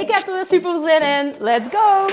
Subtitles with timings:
[0.00, 1.34] Ik heb er weer super zin in.
[1.38, 2.06] Let's go!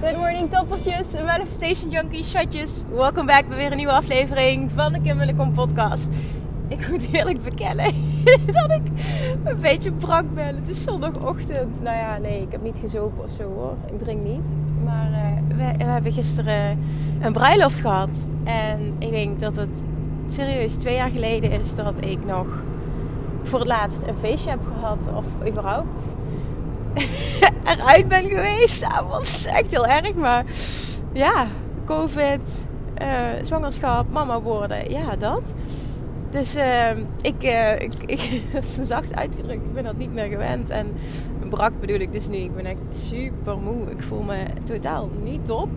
[0.00, 2.82] Good morning toppertjes, manifestation junkies, shotjes.
[2.90, 6.08] Welkom back bij weer een nieuwe aflevering van de Kim Willem podcast.
[6.68, 8.13] Ik moet eerlijk bekennen
[8.60, 8.82] dat ik
[9.44, 10.56] een beetje brak ben.
[10.56, 11.82] Het is zondagochtend.
[11.82, 13.76] Nou ja, nee, ik heb niet gezopen of zo hoor.
[13.92, 14.56] Ik drink niet.
[14.84, 16.78] Maar uh, we, we, hebben gisteren
[17.20, 18.26] een bruiloft gehad.
[18.44, 19.84] En ik denk dat het
[20.26, 22.46] serieus twee jaar geleden is dat ik nog
[23.42, 24.98] voor het laatst een feestje heb gehad.
[25.14, 26.14] Of überhaupt
[27.78, 28.86] eruit ben geweest.
[29.20, 30.14] Is echt heel erg.
[30.14, 30.44] Maar
[31.12, 31.46] ja,
[31.84, 32.68] covid,
[33.02, 33.08] uh,
[33.42, 34.90] zwangerschap, mama worden.
[34.90, 35.54] Ja, dat.
[36.34, 36.90] Dus uh,
[37.20, 38.42] ik, uh, ik, ik
[38.82, 40.70] zacht uitgedrukt, ik ben dat niet meer gewend.
[40.70, 40.86] En
[41.48, 42.36] brak bedoel ik dus nu.
[42.36, 43.90] Ik ben echt super moe.
[43.90, 45.68] Ik voel me totaal niet top.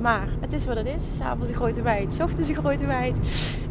[0.00, 1.16] Maar het is wat het is.
[1.16, 3.14] S'avonds een grote wijd, s ochtends een grote wijd.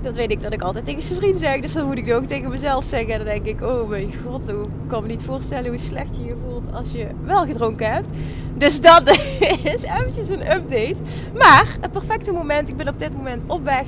[0.02, 1.62] Dat weet ik dat ik altijd tegen zijn vriend zeg.
[1.62, 3.17] Dus dat moet ik ook tegen mezelf zeggen.
[3.17, 4.56] Dan denk ik, oh mijn god, ik
[4.88, 8.09] kan me niet voorstellen hoe slecht je je voelt als je wel gedronken hebt.
[8.58, 9.09] Dus dat
[9.73, 11.02] is eventjes een update.
[11.38, 13.86] Maar het perfecte moment, ik ben op dit moment op weg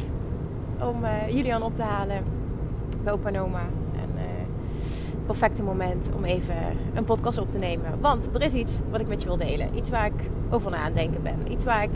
[0.82, 2.24] om uh, Julian op te halen
[3.04, 3.50] bij opa en
[4.16, 4.22] uh,
[5.26, 6.56] perfecte moment om even
[6.94, 8.00] een podcast op te nemen.
[8.00, 9.76] Want er is iets wat ik met je wil delen.
[9.76, 11.52] Iets waar ik over na aan denken ben.
[11.52, 11.90] Iets waar ik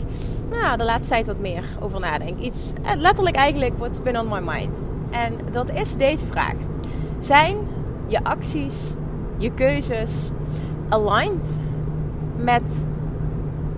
[0.50, 2.38] nou, de laatste tijd wat meer over nadenk.
[2.38, 4.80] Iets eh, letterlijk eigenlijk what's been on my mind.
[5.10, 6.54] En dat is deze vraag.
[7.18, 7.56] Zijn
[8.06, 8.94] je acties,
[9.38, 10.30] je keuzes
[10.88, 11.60] aligned
[12.36, 12.86] met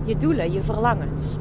[0.03, 1.37] je doelen, je verlangens?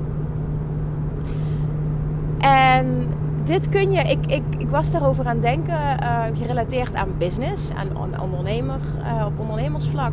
[2.39, 3.09] En
[3.49, 8.21] dit kun je, ik, ik, ik was daarover aan denken, uh, gerelateerd aan business, aan,
[8.21, 10.13] ondernemer, uh, op ondernemersvlak.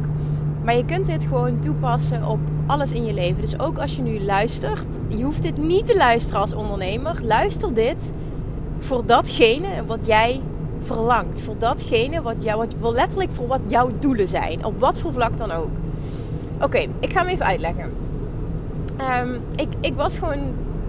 [0.63, 3.41] Maar je kunt dit gewoon toepassen op alles in je leven.
[3.41, 7.19] Dus ook als je nu luistert, je hoeft dit niet te luisteren als ondernemer.
[7.23, 8.13] Luister dit
[8.79, 10.41] voor datgene wat jij
[10.79, 11.41] verlangt.
[11.41, 14.65] Voor datgene wat jou, wat, letterlijk voor wat jouw doelen zijn.
[14.65, 15.71] Op wat voor vlak dan ook.
[16.61, 17.91] Oké, ik ga hem even uitleggen.
[19.21, 20.39] Um, ik, ik was gewoon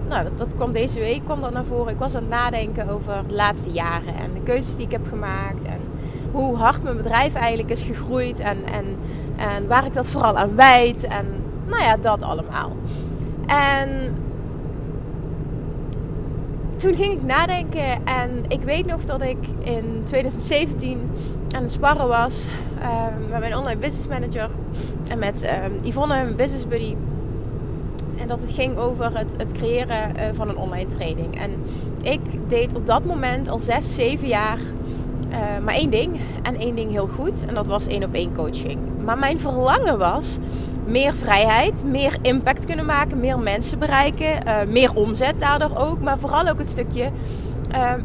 [0.07, 1.93] nou, dat, kwam deze week kwam dat naar voren.
[1.93, 5.07] Ik was aan het nadenken over de laatste jaren en de keuzes die ik heb
[5.07, 5.63] gemaakt.
[5.63, 5.79] En
[6.31, 8.39] hoe hard mijn bedrijf eigenlijk is gegroeid.
[8.39, 8.85] En, en,
[9.35, 11.03] en waar ik dat vooral aan wijd.
[11.03, 11.25] En
[11.65, 12.75] nou ja, dat allemaal.
[13.45, 14.15] En
[16.77, 21.11] toen ging ik nadenken en ik weet nog dat ik in 2017
[21.55, 22.47] aan het sparren was
[22.79, 24.49] uh, met mijn online business manager
[25.07, 25.51] en met uh,
[25.81, 26.95] Yvonne, mijn business buddy.
[28.27, 31.39] En dat het ging over het, het creëren uh, van een online training.
[31.39, 31.51] En
[32.01, 34.57] ik deed op dat moment al zes, zeven jaar
[35.29, 36.19] uh, maar één ding.
[36.43, 37.45] En één ding heel goed.
[37.45, 38.79] En dat was één op één coaching.
[39.03, 40.37] Maar mijn verlangen was
[40.85, 46.01] meer vrijheid, meer impact kunnen maken, meer mensen bereiken, uh, meer omzet daardoor ook.
[46.01, 47.09] Maar vooral ook het stukje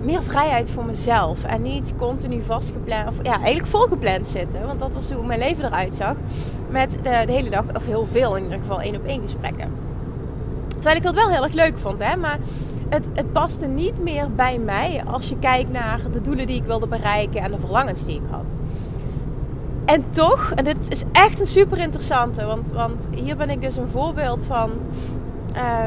[0.02, 1.44] meer vrijheid voor mezelf.
[1.44, 4.66] En niet continu vastgepland, of ja, eigenlijk volgepland zitten.
[4.66, 6.14] Want dat was hoe mijn leven eruit zag.
[6.70, 9.91] Met de, de hele dag, of heel veel in ieder geval, één op één gesprekken.
[10.82, 12.16] Terwijl ik dat wel heel erg leuk vond, hè.
[12.16, 12.38] Maar
[12.88, 16.64] het, het paste niet meer bij mij als je kijkt naar de doelen die ik
[16.64, 18.54] wilde bereiken en de verlangens die ik had.
[19.84, 23.76] En toch, en dit is echt een super interessante, want, want hier ben ik dus
[23.76, 24.70] een voorbeeld van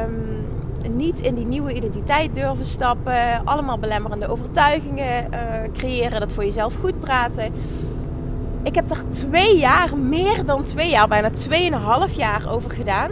[0.04, 5.38] um, niet in die nieuwe identiteit durven stappen, allemaal belemmerende overtuigingen uh,
[5.72, 7.52] creëren, dat voor jezelf goed praten.
[8.62, 13.10] Ik heb er twee jaar, meer dan twee jaar, bijna tweeënhalf jaar over gedaan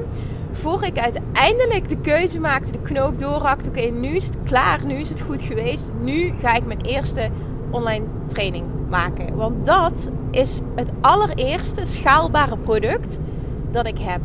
[0.56, 3.68] voor ik uiteindelijk de keuze maakte, de knoop doorhakte.
[3.68, 5.90] Oké, nu is het klaar, nu is het goed geweest.
[6.00, 7.28] Nu ga ik mijn eerste
[7.70, 9.36] online training maken.
[9.36, 13.18] Want dat is het allereerste schaalbare product
[13.70, 14.20] dat ik heb.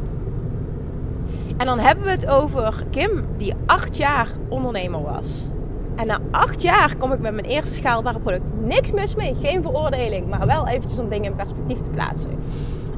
[1.58, 5.50] En dan hebben we het over Kim, die acht jaar ondernemer was.
[5.96, 8.44] En na acht jaar kom ik met mijn eerste schaalbare product.
[8.66, 12.30] Niks mis mee, geen veroordeling, maar wel eventjes om dingen in perspectief te plaatsen.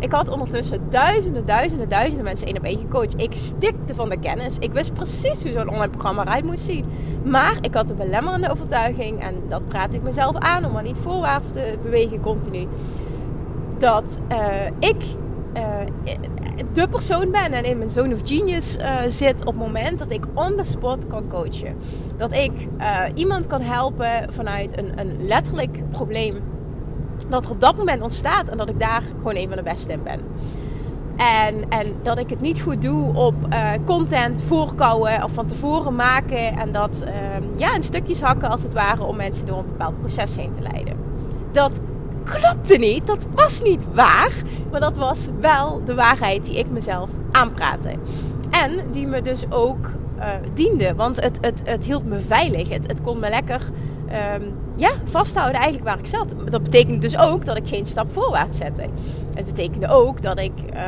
[0.02, 3.22] Ik had ondertussen duizenden, duizenden, duizenden mensen één op één gecoacht.
[3.22, 4.58] Ik stikte van de kennis.
[4.58, 6.86] Ik wist precies hoe zo'n online programma eruit moest zien.
[7.24, 9.20] Maar ik had een belemmerende overtuiging.
[9.20, 12.68] En dat praat ik mezelf aan om maar niet voorwaarts te bewegen continu.
[13.78, 15.04] Dat uh, ik
[16.74, 18.78] de persoon ben en in mijn zone of genius
[19.08, 21.76] zit op het moment dat ik on the spot kan coachen.
[22.18, 22.52] Dat ik
[23.14, 26.42] iemand kan helpen vanuit een, een letterlijk probleem
[27.32, 29.94] dat er op dat moment ontstaat en dat ik daar gewoon een van de beste
[29.94, 30.20] in ben.
[31.18, 35.96] En, en dat ik het niet goed doe op uh, content voorkouwen of van tevoren
[35.96, 36.58] maken.
[36.58, 37.12] En dat uh,
[37.56, 40.62] ja, in stukjes hakken als het ware om mensen door een bepaald proces heen te
[40.62, 40.98] leiden.
[41.52, 41.80] Dat
[42.24, 44.32] klopte niet, dat was niet waar.
[44.72, 47.96] Maar dat was wel de waarheid die ik mezelf aanpraatte.
[48.50, 50.96] En die me dus ook uh, diende.
[50.96, 52.70] Want het, het, het hield me veilig.
[52.70, 53.62] Het, het kon me lekker
[54.12, 56.34] um, ja, vasthouden eigenlijk waar ik zat.
[56.50, 58.86] Dat betekent dus ook dat ik geen stap voorwaarts zette.
[59.34, 60.80] Het betekende ook dat ik uh,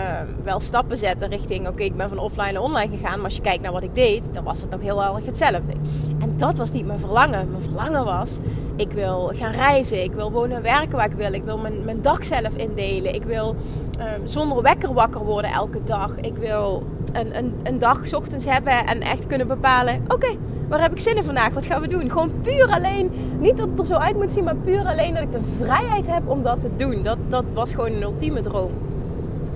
[0.44, 1.68] wel stappen zette richting...
[1.68, 3.16] oké, ik ben van offline naar online gegaan...
[3.16, 5.74] maar als je kijkt naar wat ik deed, dan was het nog heel erg hetzelfde.
[6.20, 7.50] En dat was niet mijn verlangen.
[7.50, 8.38] Mijn verlangen was...
[8.75, 11.34] ik wil gaan reizen, ik wil wonen en werken waar ik wil...
[11.34, 13.16] ik wil mijn, mijn dag zelf indelen...
[13.16, 13.56] ik wil
[14.00, 16.12] uh, zonder wekker wakker worden elke dag...
[16.22, 20.01] ik wil een, een, dag ochtends hebben en echt kunnen bepalen...
[20.07, 20.38] oké,
[20.74, 21.54] Waar heb ik zin in vandaag?
[21.54, 22.10] Wat gaan we doen?
[22.12, 25.24] Gewoon puur alleen, niet dat het er zo uit moet zien, maar puur alleen dat
[25.24, 27.04] ik de vrijheid heb om dat te doen.
[27.04, 28.71] Dat, dat was gewoon een ultieme droom.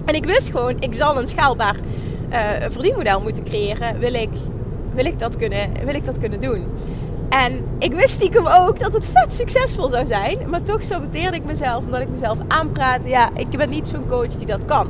[0.06, 1.76] En ik wist gewoon, ik zal een schaalbaar
[2.30, 2.40] uh,
[2.70, 4.00] verdienmodel moeten creëren.
[4.00, 4.30] Wil ik,
[4.94, 6.64] wil, ik dat kunnen, wil ik dat kunnen doen?
[7.30, 10.38] En ik wist stiekem ook dat het vet succesvol zou zijn.
[10.50, 13.10] Maar toch saboteerde ik mezelf omdat ik mezelf aanpraatte.
[13.10, 14.88] Ja, ik ben niet zo'n coach die dat kan.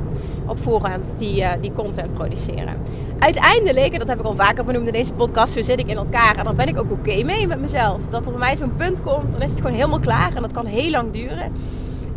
[0.48, 2.74] Op voorhand, die, uh, die content produceren.
[3.18, 5.96] Uiteindelijk, en dat heb ik al vaker benoemd in deze podcast, zo zit ik in
[5.96, 6.36] elkaar.
[6.36, 8.00] En daar ben ik ook oké mee met mezelf.
[8.10, 10.34] Dat er bij mij zo'n punt komt, dan is het gewoon helemaal klaar.
[10.34, 11.52] En dat kan heel lang duren.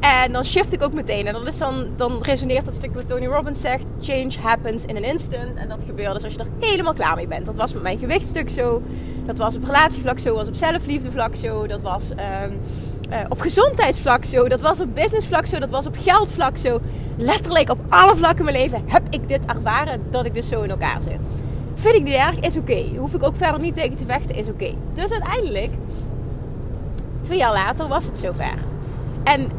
[0.02, 1.28] En dan shift ik ook meteen.
[1.28, 3.86] En dat is dan, dan resoneert dat stuk wat Tony Robbins zegt.
[4.00, 5.56] Change happens in an instant.
[5.56, 7.46] En dat gebeurt dus als je er helemaal klaar mee bent.
[7.46, 8.82] Dat was met mijn gewichtstuk zo.
[9.26, 10.36] Dat was op relatievlak zo.
[10.36, 11.68] Was op zelfliefdevlak zo.
[11.68, 12.20] Dat was uh,
[13.12, 14.48] uh, op gezondheidsvlak zo.
[14.48, 15.60] Dat was op businessvlak zo.
[15.60, 16.80] Dat was op geldvlak zo.
[17.18, 20.02] Letterlijk op alle vlakken in mijn leven heb ik dit ervaren.
[20.10, 21.20] Dat ik dus zo in elkaar zit.
[21.74, 22.40] Vind ik niet erg?
[22.40, 22.86] Is oké.
[22.98, 24.36] Hoef ik ook verder niet tegen te vechten?
[24.36, 24.74] Is oké.
[24.94, 25.72] Dus uiteindelijk,
[27.22, 28.56] twee jaar later, was het zover.
[29.24, 29.50] En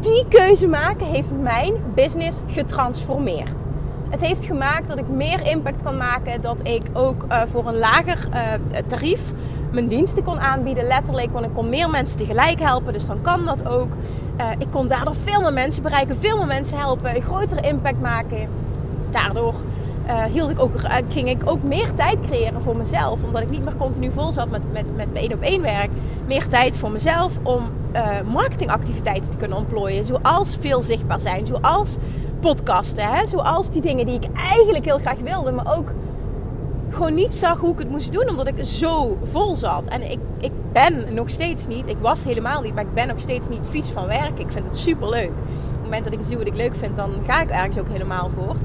[0.00, 3.66] die keuze maken heeft mijn business getransformeerd.
[4.12, 6.40] Het heeft gemaakt dat ik meer impact kan maken.
[6.40, 8.40] Dat ik ook uh, voor een lager uh,
[8.86, 9.32] tarief
[9.72, 10.86] mijn diensten kon aanbieden.
[10.86, 12.92] Letterlijk, want ik kon meer mensen tegelijk helpen.
[12.92, 13.92] Dus dan kan dat ook.
[14.40, 18.00] Uh, ik kon daardoor veel meer mensen bereiken, veel meer mensen helpen, een grotere impact
[18.00, 18.48] maken.
[19.10, 19.54] Daardoor
[20.06, 23.22] uh, hield ik ook, uh, ging ik ook meer tijd creëren voor mezelf.
[23.22, 25.90] Omdat ik niet meer continu vol zat met, met, met één op één werk.
[26.26, 27.62] Meer tijd voor mezelf om
[27.92, 30.04] uh, marketingactiviteiten te kunnen ontplooien.
[30.04, 31.46] Zoals veel zichtbaar zijn.
[31.46, 31.96] Zoals
[32.40, 33.04] podcasten.
[33.04, 33.26] Hè?
[33.26, 35.52] Zoals die dingen die ik eigenlijk heel graag wilde.
[35.52, 35.92] Maar ook
[36.90, 38.28] gewoon niet zag hoe ik het moest doen.
[38.28, 39.84] Omdat ik zo vol zat.
[39.88, 41.86] En ik, ik ben nog steeds niet.
[41.86, 42.74] Ik was helemaal niet.
[42.74, 44.38] Maar ik ben nog steeds niet vies van werk.
[44.38, 45.30] Ik vind het super leuk.
[45.30, 46.96] Op het moment dat ik zie wat ik leuk vind.
[46.96, 48.56] Dan ga ik ergens ook helemaal voor.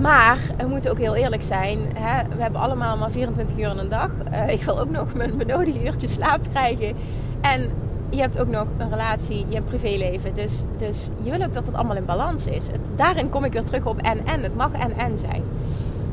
[0.00, 1.78] Maar we moeten ook heel eerlijk zijn.
[1.94, 2.22] Hè?
[2.36, 4.10] We hebben allemaal maar 24 uur in een dag.
[4.32, 6.96] Uh, ik wil ook nog mijn benodigde uurtjes slaap krijgen.
[7.40, 7.70] En
[8.10, 10.34] je hebt ook nog een relatie, je hebt een privéleven.
[10.34, 12.66] Dus, dus je wil ook dat het allemaal in balans is.
[12.94, 14.42] Daarin kom ik weer terug op en en.
[14.42, 15.42] Het mag en en zijn.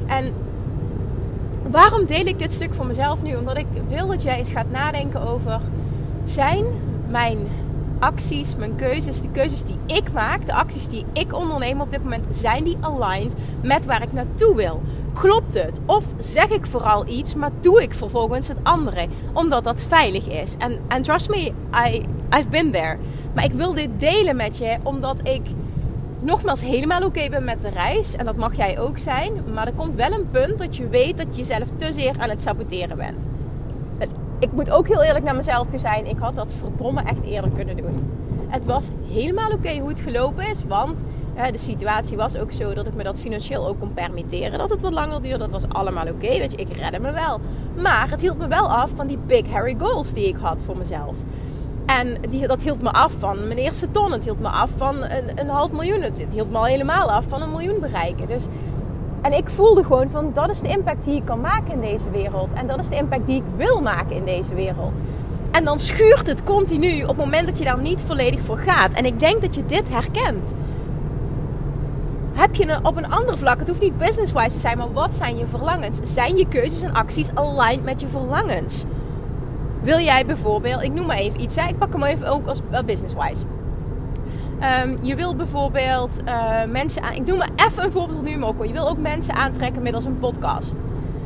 [0.08, 0.34] En
[1.68, 3.36] waarom deel ik dit stuk voor mezelf nu?
[3.36, 5.60] Omdat ik wil dat jij eens gaat nadenken over...
[6.24, 6.66] Zijn
[7.10, 7.38] mijn
[8.00, 12.04] acties, mijn keuzes, de keuzes die ik maak, de acties die ik onderneem op dit
[12.04, 14.82] moment, zijn die aligned met waar ik naartoe wil?
[15.14, 15.80] Klopt het?
[15.86, 20.56] Of zeg ik vooral iets, maar doe ik vervolgens het andere, omdat dat veilig is?
[20.58, 21.52] En, and trust me,
[21.88, 22.06] I,
[22.38, 22.98] I've been there.
[23.36, 25.42] Maar ik wil dit delen met je, omdat ik
[26.20, 28.16] nogmaals helemaal oké ben met de reis.
[28.16, 29.34] En dat mag jij ook zijn.
[29.54, 32.30] Maar er komt wel een punt dat je weet dat je jezelf te zeer aan
[32.30, 33.28] het saboteren bent
[34.40, 36.06] ik moet ook heel eerlijk naar mezelf toe zijn.
[36.06, 38.12] Ik had dat verdomme echt eerder kunnen doen.
[38.48, 40.64] Het was helemaal oké hoe het gelopen is.
[40.68, 41.04] Want
[41.52, 44.60] de situatie was ook zo dat ik me dat financieel ook kon permitteren.
[44.60, 45.38] Dat het wat langer duurde.
[45.38, 46.28] Dat was allemaal oké.
[46.28, 47.40] Weet je, ik redde me wel.
[47.82, 50.78] Maar het hield me wel af van die big hairy goals die ik had voor
[50.78, 51.16] mezelf.
[51.86, 54.12] En die, dat hield me af van mijn eerste ton.
[54.12, 56.02] Het hield me af van een, een half miljoen.
[56.02, 58.28] Het, het hield me al helemaal af van een miljoen bereiken.
[58.28, 58.46] Dus
[59.28, 62.10] en ik voelde gewoon van dat is de impact die ik kan maken in deze
[62.10, 62.50] wereld.
[62.54, 65.00] En dat is de impact die ik wil maken in deze wereld.
[65.52, 68.92] En dan schuurt het continu op het moment dat je daar niet volledig voor gaat.
[68.92, 70.54] En ik denk dat je dit herkent.
[72.34, 75.14] Heb je een, op een ander vlak, het hoeft niet business-wise te zijn, maar wat
[75.14, 76.00] zijn je verlangens?
[76.04, 78.84] Zijn je keuzes en acties aligned met je verlangens?
[79.82, 83.44] Wil jij bijvoorbeeld, ik noem maar even iets, ik pak hem even ook als business-wise.
[84.62, 87.14] Um, je wil bijvoorbeeld uh, mensen aan.
[87.14, 88.64] Ik noem maar even een voorbeeld nu, Mokko.
[88.64, 90.80] Je wil ook mensen aantrekken middels een podcast.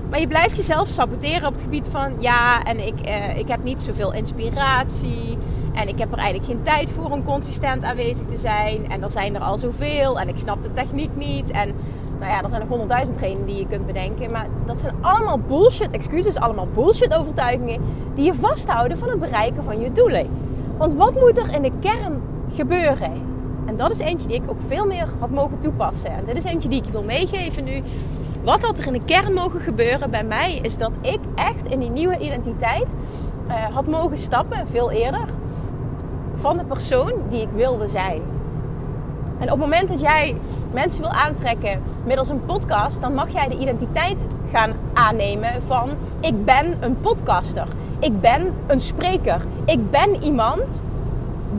[0.09, 3.63] Maar je blijft jezelf saboteren op het gebied van ja, en ik, eh, ik heb
[3.63, 5.37] niet zoveel inspiratie.
[5.73, 8.91] En ik heb er eigenlijk geen tijd voor om consistent aanwezig te zijn.
[8.91, 10.19] En er zijn er al zoveel.
[10.19, 11.51] En ik snap de techniek niet.
[11.51, 11.73] En
[12.19, 14.31] nou ja, er zijn nog honderdduizend redenen die je kunt bedenken.
[14.31, 17.81] Maar dat zijn allemaal bullshit excuses, allemaal bullshit overtuigingen
[18.13, 20.27] die je vasthouden van het bereiken van je doelen.
[20.77, 22.21] Want wat moet er in de kern
[22.55, 23.11] gebeuren?
[23.65, 26.11] En dat is eentje die ik ook veel meer had mogen toepassen.
[26.11, 27.83] En dit is eentje die ik wil meegeven nu.
[28.43, 31.79] Wat had er in de kern mogen gebeuren bij mij, is dat ik echt in
[31.79, 32.95] die nieuwe identiteit
[33.47, 35.25] uh, had mogen stappen, veel eerder,
[36.35, 38.21] van de persoon die ik wilde zijn.
[39.39, 40.35] En op het moment dat jij
[40.73, 45.89] mensen wil aantrekken middels een podcast, dan mag jij de identiteit gaan aannemen van
[46.19, 47.67] ik ben een podcaster.
[47.99, 49.45] Ik ben een spreker.
[49.65, 50.83] Ik ben iemand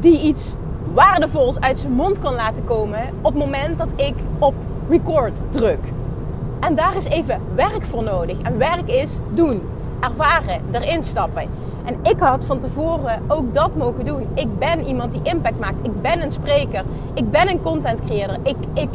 [0.01, 0.57] die iets
[0.95, 4.55] waardevols uit zijn mond kan laten komen op het moment dat ik op
[4.89, 5.81] record druk.
[6.61, 8.41] En daar is even werk voor nodig.
[8.43, 9.63] En werk is doen,
[10.01, 11.49] ervaren, erin stappen.
[11.85, 14.27] En ik had van tevoren ook dat mogen doen.
[14.35, 15.87] Ik ben iemand die impact maakt.
[15.87, 16.85] Ik ben een spreker.
[17.15, 18.37] Ik ben een content creator.
[18.43, 18.89] Ik, ik,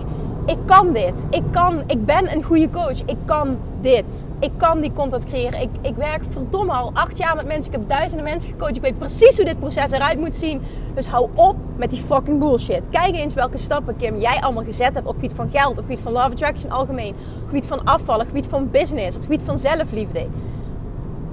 [0.47, 1.25] ik kan dit.
[1.29, 3.01] Ik, kan, ik ben een goede coach.
[3.05, 4.25] Ik kan dit.
[4.39, 5.61] Ik kan die content creëren.
[5.61, 7.73] Ik, ik werk verdomme al acht jaar met mensen.
[7.73, 8.75] Ik heb duizenden mensen gecoacht.
[8.75, 10.61] Ik weet precies hoe dit proces eruit moet zien.
[10.93, 12.81] Dus hou op met die fucking bullshit.
[12.89, 15.99] Kijk eens welke stappen, Kim, jij allemaal gezet hebt op gebied van geld, op gebied
[15.99, 19.57] van love attraction algemeen, op gebied van afvallen, op gebied van business, op gebied van
[19.57, 20.27] zelfliefde.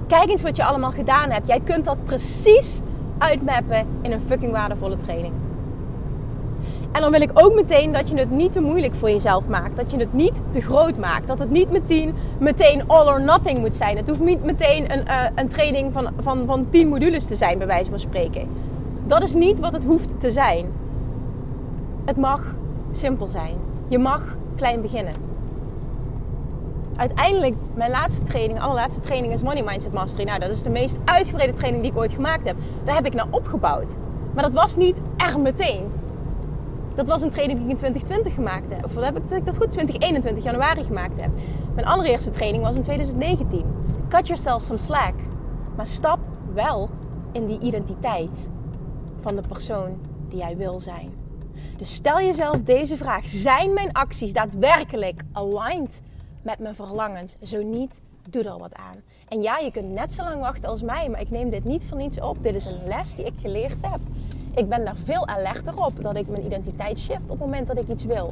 [0.07, 1.47] Kijk eens wat je allemaal gedaan hebt.
[1.47, 2.81] Jij kunt dat precies
[3.17, 5.33] uitmappen in een fucking waardevolle training.
[6.95, 9.77] En dan wil ik ook meteen dat je het niet te moeilijk voor jezelf maakt.
[9.77, 11.27] Dat je het niet te groot maakt.
[11.27, 13.97] Dat het niet meteen, meteen all or nothing moet zijn.
[13.97, 17.57] Het hoeft niet meteen een, uh, een training van, van, van 10 modules te zijn,
[17.57, 18.47] bij wijze van spreken.
[19.07, 20.71] Dat is niet wat het hoeft te zijn.
[22.05, 22.55] Het mag
[22.91, 23.55] simpel zijn.
[23.87, 25.13] Je mag klein beginnen
[26.95, 30.23] uiteindelijk, mijn laatste training, allerlaatste training is Money Mindset Mastery.
[30.23, 32.55] Nou, dat is de meest uitgebreide training die ik ooit gemaakt heb.
[32.83, 33.95] Daar heb ik naar opgebouwd.
[34.33, 35.91] Maar dat was niet er meteen.
[36.95, 38.85] Dat was een training die ik in 2020 gemaakt heb.
[38.85, 39.71] Of heb ik dat goed?
[39.71, 41.31] 2021 januari gemaakt heb.
[41.73, 43.63] Mijn allereerste training was in 2019.
[44.09, 45.13] Cut yourself some slack.
[45.75, 46.19] Maar stap
[46.53, 46.89] wel
[47.31, 48.49] in die identiteit
[49.19, 49.99] van de persoon
[50.29, 51.13] die jij wil zijn.
[51.77, 56.01] Dus stel jezelf deze vraag: zijn mijn acties daadwerkelijk aligned
[56.41, 57.35] met mijn verlangens.
[57.41, 58.95] Zo niet, doe er wat aan.
[59.27, 61.85] En ja, je kunt net zo lang wachten als mij, maar ik neem dit niet
[61.85, 62.43] voor niets op.
[62.43, 63.99] Dit is een les die ik geleerd heb.
[64.55, 67.77] Ik ben daar veel alerter op dat ik mijn identiteit shift op het moment dat
[67.77, 68.29] ik iets wil.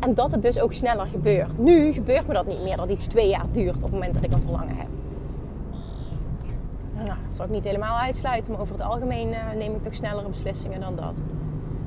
[0.00, 1.58] En dat het dus ook sneller gebeurt.
[1.58, 4.24] Nu gebeurt me dat niet meer, dat iets twee jaar duurt op het moment dat
[4.24, 4.88] ik een verlangen heb.
[6.94, 9.94] Nou, dat zal ik niet helemaal uitsluiten, maar over het algemeen uh, neem ik toch
[9.94, 11.20] snellere beslissingen dan dat.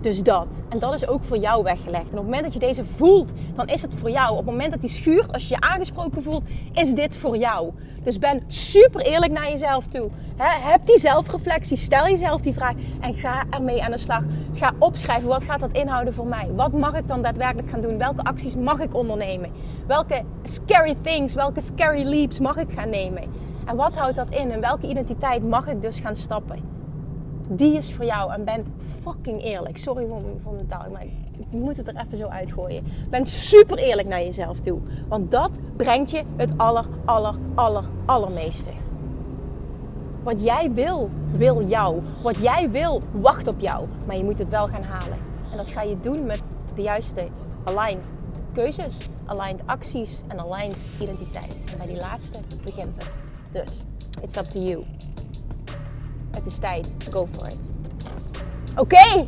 [0.06, 0.62] Dus dat.
[0.70, 2.04] En dat is ook voor jou weggelegd.
[2.04, 4.32] En op het moment dat je deze voelt, dan is het voor jou.
[4.32, 6.44] Op het moment dat die schuurt, als je je aangesproken voelt,
[6.74, 7.72] is dit voor jou.
[8.04, 10.10] Dus ben super eerlijk naar jezelf toe.
[10.38, 14.24] heb die zelfreflectie, stel jezelf die vraag en ga ermee aan de slag.
[14.54, 16.52] Ga opschrijven, wat gaat dat inhouden voor mij?
[16.56, 17.98] Wat mag ik dan daadwerkelijk gaan doen?
[17.98, 19.52] Welke acties mag ik ondernemen?
[19.88, 23.24] Welke scary things, welke scary leaps mag ik gaan nemen?
[23.66, 24.52] En wat houdt dat in?
[24.52, 26.75] En welke identiteit mag ik dus gaan stappen?
[27.50, 28.32] Die is voor jou.
[28.34, 28.66] En ben
[29.02, 29.78] fucking eerlijk.
[29.78, 32.84] Sorry voor, voor mijn taal, maar ik moet het er even zo uitgooien.
[33.10, 34.80] Ben super eerlijk naar jezelf toe.
[35.08, 38.72] Want dat brengt je het aller, aller, aller, allermeeste.
[40.24, 42.02] Wat jij wil, wil jou.
[42.22, 43.88] Wat jij wil, wacht op jou.
[44.06, 45.18] Maar je moet het wel gaan halen.
[45.52, 46.42] En dat ga je doen met
[46.75, 47.28] de juiste
[47.64, 48.12] aligned
[48.54, 51.56] keuzes, aligned acties en aligned identiteit.
[51.72, 53.20] En bij die laatste begint het.
[53.52, 53.84] Dus,
[54.22, 54.84] it's up to you.
[56.36, 56.96] Het is tijd.
[57.12, 57.68] Go for it.
[58.75, 59.25] Oké.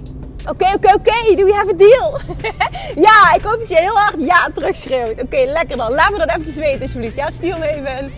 [0.50, 1.36] Oké, oké, oké.
[1.36, 2.20] Do we have a deal?
[3.08, 5.22] ja, ik hoop dat je heel hard ja terugschreeuwt.
[5.22, 5.92] Oké, lekker dan.
[5.92, 7.18] Laat me dat eventjes weten alsjeblieft.
[7.18, 8.14] Ja, stuur me even.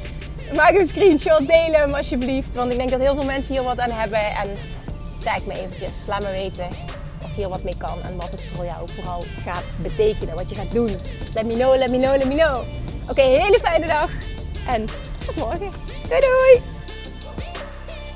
[0.55, 1.47] Maak een screenshot.
[1.47, 2.53] Deel hem alsjeblieft.
[2.53, 4.19] Want ik denk dat heel veel mensen hier wat aan hebben.
[4.19, 4.49] En
[5.23, 6.03] tag me eventjes.
[6.07, 6.67] Laat me weten
[7.23, 8.01] of hier wat mee kan.
[8.03, 10.35] En wat het voor jou vooral gaat betekenen.
[10.35, 10.89] Wat je gaat doen.
[11.33, 12.63] Let me know, let me know, let me know.
[13.09, 14.09] Oké, hele fijne dag.
[14.67, 14.85] En
[15.25, 15.71] tot morgen.
[16.07, 16.78] Doei doei!